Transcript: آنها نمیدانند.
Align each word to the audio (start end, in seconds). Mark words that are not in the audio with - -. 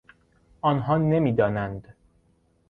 آنها 0.61 0.97
نمیدانند. 0.97 1.95